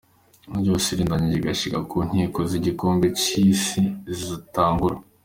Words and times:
Isi 0.51 0.65
yose 0.67 0.87
irindiranye 0.89 1.35
igishika 1.37 1.77
ko 1.89 1.97
inkino 2.03 2.41
z'igikombe 2.51 3.05
c'isi 3.21 3.83
zitangura. 4.19 4.97